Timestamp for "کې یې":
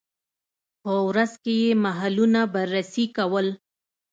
1.43-1.71